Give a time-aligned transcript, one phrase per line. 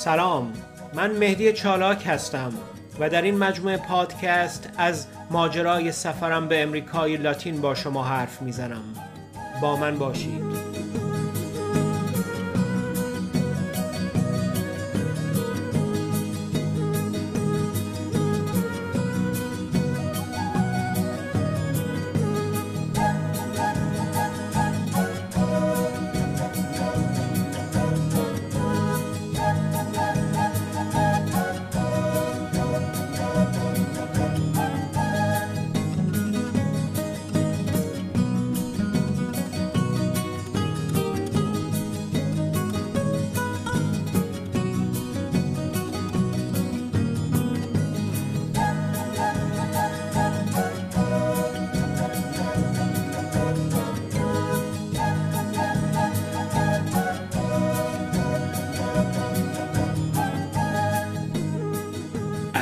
[0.00, 0.52] سلام.
[0.94, 2.52] من مهدی چالاک هستم
[3.00, 8.82] و در این مجموعه پادکست از ماجرای سفرم به امریکای لاتین با شما حرف می‌زنم.
[9.62, 10.59] با من باشید.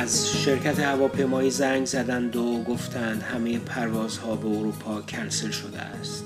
[0.09, 6.25] از شرکت هواپیمایی زنگ زدند و گفتند همه پروازها به اروپا کنسل شده است.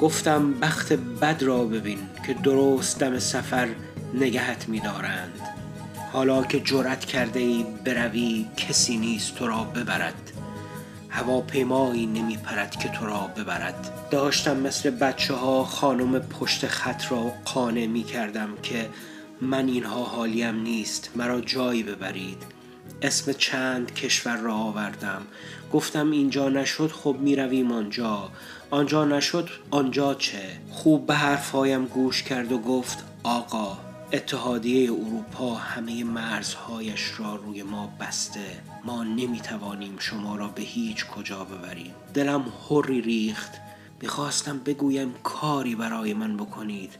[0.00, 3.68] گفتم بخت بد را ببین که درست دم سفر
[4.14, 5.40] نگهت می‌دارند.
[6.12, 10.32] حالا که جرأت کرده ای بروی کسی نیست تو را ببرد.
[11.08, 14.08] هواپیمایی نمی پرد که تو را ببرد.
[14.10, 18.88] داشتم مثل بچه ها خانم پشت خط را قانع می کردم که
[19.40, 22.61] من اینها حالیم نیست مرا جایی ببرید.
[23.02, 25.22] اسم چند کشور را آوردم.
[25.72, 28.30] گفتم اینجا نشد خب می‌رویم آنجا.
[28.70, 33.78] آنجا نشد آنجا چه؟ خوب به حرفهایم گوش کرد و گفت آقا
[34.12, 38.58] اتحادیه اروپا همه مرزهایش را روی ما بسته.
[38.84, 41.94] ما نمی‌توانیم شما را به هیچ کجا ببریم.
[42.14, 43.52] دلم حری ریخت.
[44.00, 46.92] می‌خواستم بگویم کاری برای من بکنید.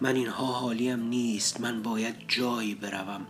[0.00, 1.60] من اینها حالیم نیست.
[1.60, 3.26] من باید جایی بروم.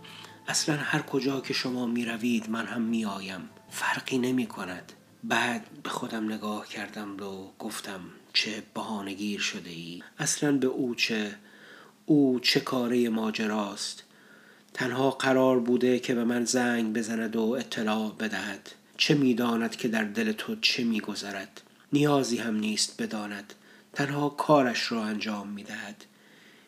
[0.47, 4.93] اصلا هر کجا که شما می روید من هم می آیم فرقی نمی کند
[5.23, 7.99] بعد به خودم نگاه کردم و گفتم
[8.33, 11.35] چه بهانگیر شده ای اصلا به او چه
[12.05, 14.03] او چه کاره ماجراست.
[14.73, 18.71] تنها قرار بوده که به من زنگ بزند و اطلاع بدهد.
[18.97, 21.61] چه می‌داند که در دل تو چه میگذرد.
[21.93, 23.53] نیازی هم نیست بداند.
[23.93, 26.05] تنها کارش را انجام می‌دهد.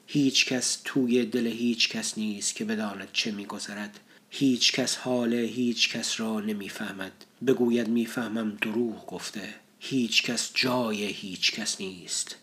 [0.08, 4.00] هیچ کس توی دل هیچ کس نیست که بداند چه میگذرد.
[4.30, 7.12] هیچ کس حال هیچ کس را نمی‌فهمد.
[7.48, 9.56] بگوید می‌فهمم دروغ گفته.
[9.80, 12.36] هیچ کس جای هیچ کس نیست.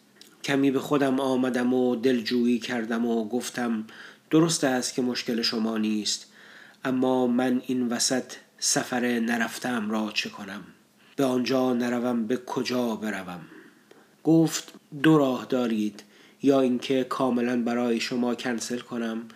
[0.45, 3.87] کمی به خودم آمدم و دلجویی کردم و گفتم
[4.31, 6.27] درست است که مشکل شما نیست
[6.85, 10.63] اما من این وسط سفر نرفتم را چه کنم؟
[11.17, 13.41] به آنجا نروم به کجا بروم؟
[14.25, 16.03] گفت دو راه دارید.
[16.43, 19.29] یا اینکه کاملا برای شما کنسل کنم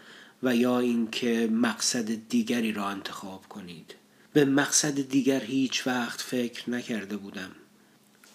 [0.43, 3.95] و یا اینکه مقصد دیگری را انتخاب کنید.
[4.33, 7.51] به مقصد دیگر هیچ وقت فکر نکرده بودم.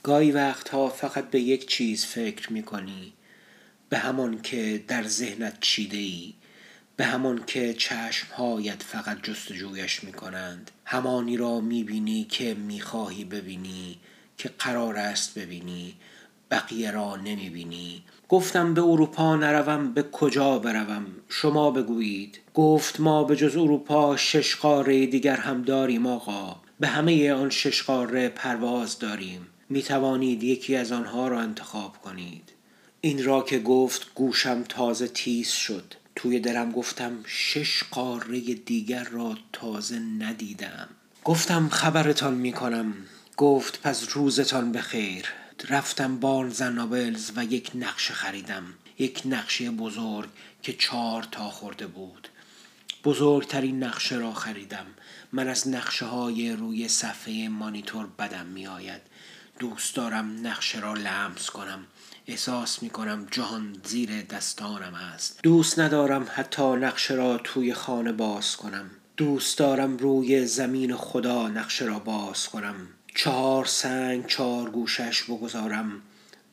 [0.03, 3.13] گاهی وقتها فقط به یک چیز فکر می کنی
[3.89, 6.33] به همان که در ذهنت چیده ای
[6.95, 13.25] به همان که چشمهایت فقط جستجویش می کنند همانی را می بینی که می خواهی
[13.25, 13.99] ببینی
[14.37, 15.95] که قرار است ببینی.
[16.51, 22.39] بقیه را نمی بینی گفتم به اروپا نروم به کجا بروم؟ شما بگویید.
[22.53, 26.55] گفت ما به جز اروپا شش قاره دیگر هم داریم آقا.
[26.79, 29.47] به همه آن شش قاره پرواز داریم.
[29.69, 32.53] می توانید یکی از آنها را انتخاب کنید.
[33.01, 35.93] این را که گفت گوشم تازه تیز شد.
[36.15, 40.89] توی درم گفتم شش قاره دیگر را تازه ندیدم.
[41.23, 42.93] گفتم خبرتان می کنم
[43.37, 45.25] گفت پس روزتان بخیر.
[45.69, 48.63] رفتم بارنز نابلز و یک نقشه خریدم.
[48.99, 50.29] یک نقشه بزرگ
[50.63, 52.27] که چهار تا خورده بود.
[53.03, 54.85] بزرگترین نقشه را خریدم.
[55.31, 59.01] من از نقشه های روی صفحه مانیتور بدم می آید
[59.59, 61.85] دوست دارم نقشه را لمس کنم.
[62.27, 65.39] احساس می کنم جهان زیر دستانم است.
[65.43, 68.91] دوست ندارم حتی نقشه را توی خانه باز کنم.
[69.17, 72.75] دوست دارم روی زمین خدا نقشه را باز کنم.
[73.15, 76.01] چهار سنگ چهار گوشش بگذارم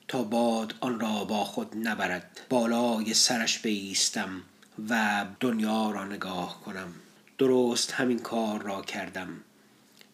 [0.08, 2.40] تا باد آن را با خود نبرد.
[2.48, 4.42] بالای سرش بیستم
[4.88, 6.94] و دنیا را نگاه کنم.
[7.38, 9.28] درست همین کار را کردم.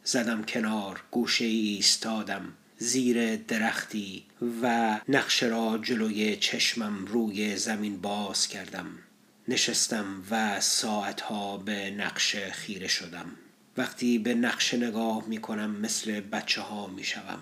[0.04, 4.24] زدم کنار گوشه ایستادم زیر درختی
[4.62, 8.86] و نقشه را جلوی چشمم روی زمین باز کردم.
[9.48, 13.26] نشستم و ساعتها به نقشه خیره شدم.
[13.76, 17.40] وقتی به نقشه نگاه می کنم مثل بچه ها می شوم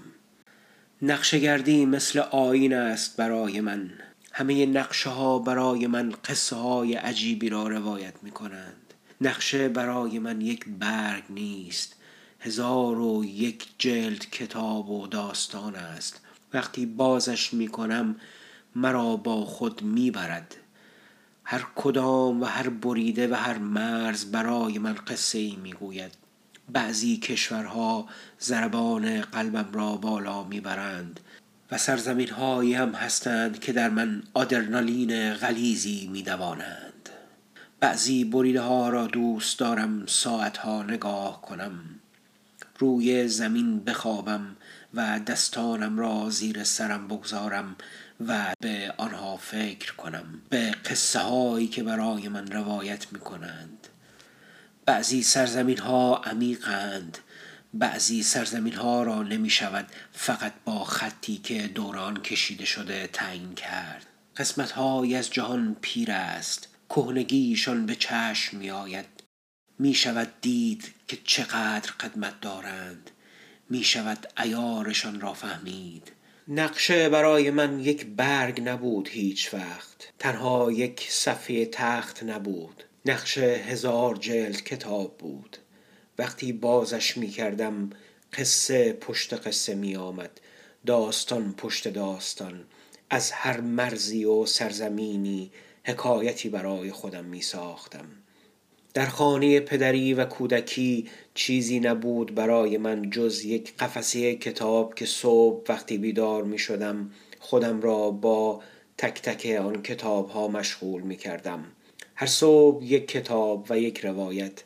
[1.02, 3.90] نقشه گردی مثل آین است برای من.
[4.32, 10.40] همه نقشه ها برای من قصه های عجیبی را روایت می کنند نقشه برای من
[10.40, 11.96] یک برگ نیست.
[12.40, 16.20] هزار و یک جلد کتاب و داستان است.
[16.54, 18.16] وقتی بازش می کنم
[18.76, 20.56] مرا با خود می برد
[21.44, 26.21] هر کدام و هر بریده و هر مرز برای من قصه ای می گوید
[26.68, 31.20] بعضی کشورها زربان قلبم را بالا می برند
[31.70, 37.08] و سرزمین هایی هم هستند که در من آدرنالین غلیزی می دوانند
[37.80, 41.72] بعضی بریده ها را دوست دارم ساعت ها نگاه کنم.
[42.78, 44.56] روی زمین بخوابم
[44.94, 47.76] و دستانم را زیر سرم بگذارم
[48.26, 53.88] و به آنها فکر کنم به قصه هایی که برای من روایت می کنند
[54.86, 57.18] بعضی سرزمین ها عمیقند
[57.74, 64.06] بعضی سرزمین ها را نمی شود فقط با خطی که دوران کشیده شده تعیین کرد.
[64.36, 66.68] قسمت های از جهان پیر است.
[66.88, 69.06] کهنگیشان به چشم می آید
[69.78, 73.10] می شود دید که چقدر قدمت دارند.
[73.70, 76.12] می شود ایارشان را فهمید.
[76.48, 80.12] نقشه برای من یک برگ نبود هیچ وقت.
[80.18, 82.84] تنها یک صفحه تخت نبود.
[83.06, 85.56] نقشه هزار جلد کتاب بود.
[86.18, 87.90] وقتی بازش می کردم
[88.32, 90.40] قصه پشت قصه می آمد
[90.86, 92.64] داستان پشت داستان.
[93.14, 95.50] از هر مرزی و سرزمینی
[95.84, 98.04] حکایتی برای خودم می ساختم
[98.94, 105.64] در خانه پدری و کودکی چیزی نبود برای من جز یک قفسه کتاب که صبح
[105.68, 108.62] وقتی بیدار می شدم خودم را با
[108.98, 111.64] تک تک آن کتاب ها مشغول می کردم
[112.14, 114.62] هر صبح یک کتاب و یک روایت.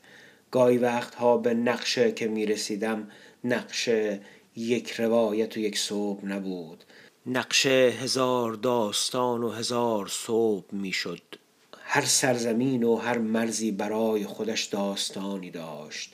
[0.51, 3.11] گاهی وقتها به نقشه که می رسیدم
[3.45, 4.21] نقشه
[4.57, 6.85] یک روایت و یک صبح نبود.
[7.27, 11.23] نقشه هزار داستان و هزار صبح می شد
[11.83, 16.13] هر سرزمین و هر مرزی برای خودش داستانی داشت.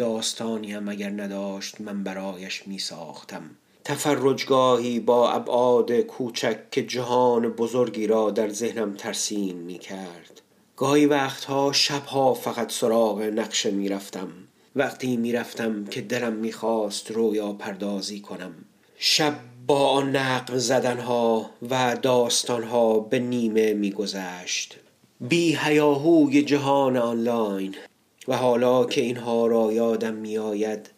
[0.00, 3.50] داستانی هم اگر نداشت من برایش می ساختم
[3.84, 10.42] تفرجگاهی با ابعاد کوچک که جهان بزرگی را در ذهنم ترسیم می کرد
[10.80, 14.28] گاهی وقتها شبها فقط سراغ نقشه می رفتم
[14.76, 18.54] وقتی می رفتم که دلم می خواست رویا پردازی کنم.
[18.96, 19.34] شب
[19.66, 24.76] با آن نقم زدنها و داستانها به نیمه می گذشت
[25.20, 27.74] بی هیاهوی جهان آنلاین.
[28.28, 30.90] و حالا که اینها را یادم می آید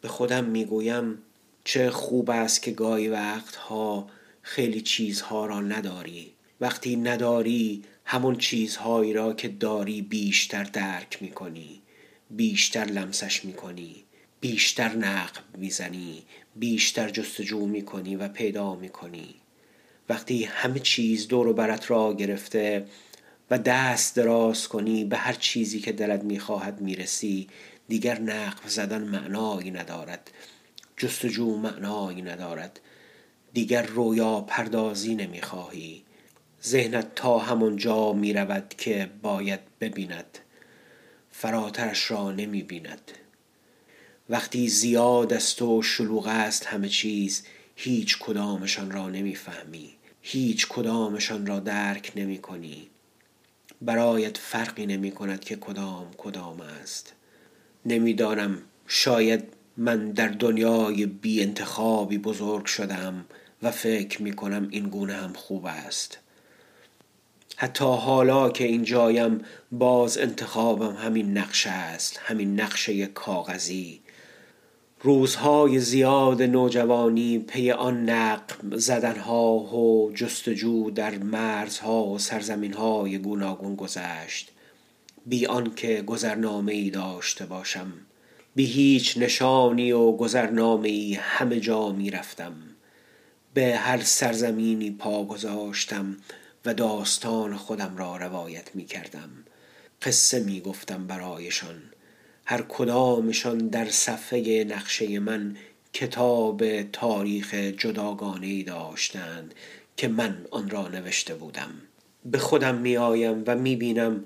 [0.00, 1.18] به خودم می گویم
[1.64, 4.06] چه خوب است که گاهی وقتها
[4.42, 6.34] خیلی چیزها را نداری.
[6.60, 11.82] وقتی نداری همون چیزهایی را که داری بیشتر درک می کنی
[12.30, 14.04] بیشتر لمسش می کنی
[14.40, 16.22] بیشتر نقب می‌زنی
[16.56, 19.34] بیشتر جستجو می کنی و پیدا می کنی
[20.08, 22.86] وقتی همه چیز دور و برت را گرفته
[23.50, 27.48] و دست دراز کنی به هر چیزی که دلت می‌خواهد می‌رسی
[27.88, 30.30] دیگر نقب زدن معنایی ندارد
[30.96, 32.80] جستجو معنایی ندارد
[33.52, 36.02] دیگر رویا پردازی نمی‌خواهی.
[36.66, 40.38] ذهنت تا همون جا می رود که باید ببیند.
[41.30, 43.10] فراترش را نمی بیند.
[44.28, 47.42] وقتی زیاد است و شلوغ است همه چیز
[47.76, 49.90] هیچ کدامشان را نمی‌فهمی
[50.22, 52.88] هیچ کدامشان را درک نمی کنی.
[53.82, 57.12] برایت فرقی نمی کند که کدام کدام است.
[57.86, 59.44] نمی‌دانم شاید
[59.76, 63.24] من در دنیای بی انتخابی بزرگ شدم
[63.62, 66.18] و فکر می کنم این گونه هم خوب است.
[67.56, 69.40] حتی حالا که این جایم
[69.72, 74.00] باز انتخابم همین نقشه است همین نقشه کاغذی.
[75.00, 84.50] روزهای زیاد نوجوانی پی آن نقم زدنها و جستجو در مرزها و سرزمینهای گوناگون گذشت.
[85.26, 87.92] بی آنکه گذرنامه ای داشته باشم
[88.54, 92.52] بی هیچ نشانی و گذرنامه ای همه جا می رفتم
[93.54, 96.16] به هر سرزمینی پا گذاشتم
[96.64, 99.30] و داستان خودم را روایت می کردم.
[100.02, 101.82] قصه می گفتم برایشان.
[102.44, 105.56] هر کدامشان در صفحه نقشه من
[105.92, 109.54] کتاب تاریخ جداگانه داشتند
[109.96, 111.70] که من آن را نوشته بودم.
[112.24, 114.24] به خودم می آیم و می بینم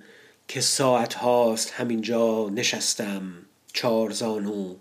[0.48, 3.32] که ساعت هاست همینجا نشستم.
[3.72, 4.76] چار زانو.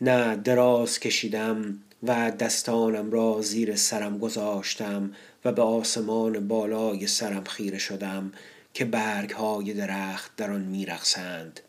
[0.00, 1.78] نه دراز کشیدم.
[2.02, 5.12] و دستانم را زیر سرم گذاشتم
[5.44, 8.32] و به آسمان بالای سرم خیره شدم
[8.74, 11.60] که برگ های درخت در آن میرقصند.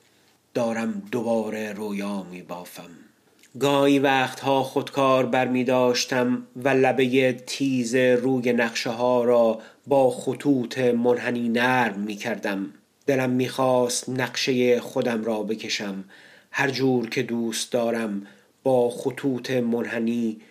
[0.54, 2.90] دارم دوباره رویا می بافم
[3.60, 10.78] گاهی وقتها خودکار بر می داشتم و لبه تیز روی نقشه ها را با خطوط
[10.78, 12.74] منحنی نرم می کردم
[13.06, 16.04] دلم می‌خواست نقشه خودم را بکشم.
[16.52, 18.28] هر جور که دوست دارم
[18.64, 20.42] با خطوط منحنی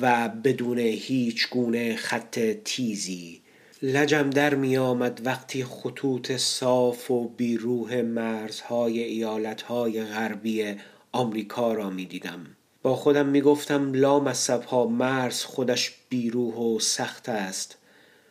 [0.00, 3.40] و بدون هیچ گونه خط تیزی.
[3.82, 10.74] لجم در می آمد وقتی خطوط صاف و بیروه مرزهای ایالتهای غربی
[11.12, 12.46] آمریکا را می دیدم.
[12.82, 14.34] با خودم می گفتم لا
[14.68, 17.78] ها مرز خودش بیروه و سخت است.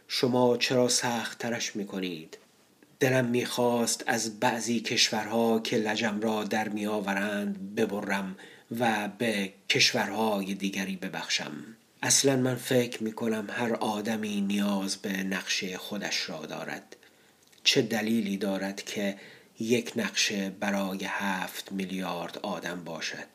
[0.07, 2.37] شما چرا سخت ترش می کنید؟
[2.99, 8.35] دلم می‌خواست از بعضی کشورها که لجم را در میآورند ببرم
[8.79, 11.51] و به کشورهای دیگری ببخشم.
[12.03, 16.95] اصلا من فکر می کنم هر آدمی نیاز به نقشه خودش را دارد.
[17.63, 19.17] چه دلیلی دارد که
[19.59, 23.27] یک نقشه برای هفت میلیارد آدم باشد؟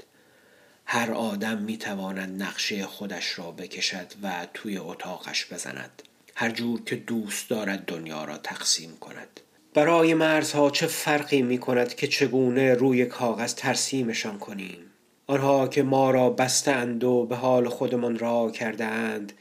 [0.86, 6.02] هر آدم می تواند نقشه خودش را بکشد و توی اتاقش بزند.
[6.34, 9.40] هر جور که دوست دارد دنیا را تقسیم کند.
[9.74, 14.78] برای مرزها چه فرقی می کند که چگونه روی کاغذ ترسیمشان کنیم؟
[15.26, 19.32] آنها که ما را بستند و به حال خودمان را کردند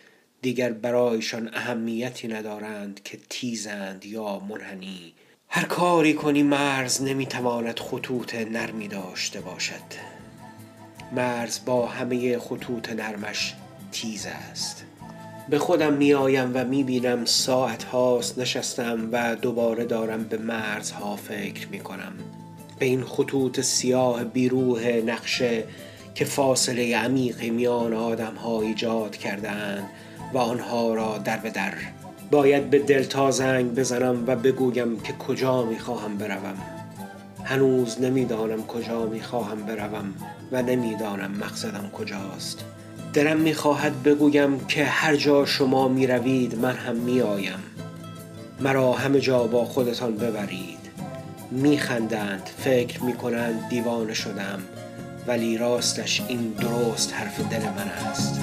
[0.42, 5.14] دیگر برایشان اهمیتی ندارند که تیزند یا منحنی.
[5.50, 10.14] هر کاری کنی مرز نمی‌تواند خطوط نرمی داشته باشد.
[11.12, 13.54] مرز با همه خطوط نرمش
[13.92, 14.83] تیز است.
[15.50, 22.14] به خودم میآیم و می‌بینم ساعت هاست نشستم و دوباره دارم به مرزها فکر می‌کنم.
[22.80, 25.64] به این خطوط سیاه بیروه نقشه
[26.16, 29.90] که فاصله عمیقی میان آدم ها ایجاد کردند
[30.34, 31.74] و آنها را در به در.
[32.32, 36.58] باید به دلتا زنگ بزنم و بگویم که کجا می‌خواهم بروم.
[37.44, 40.14] هنوز نمی‌دانم کجا می‌خواهم بروم
[40.52, 42.66] و نمی‌دانم مقصدم کجاست.
[43.14, 47.60] دلم می‌خواهد بگویم که هر جا شما می‌روید من هم میآیم.
[48.60, 50.80] مرا همه جا با خودتان ببرید.
[51.52, 54.60] میخندند فکر می‌کنند دیوانه شدم
[55.28, 58.42] ولی راستش این درست حرف دل من است.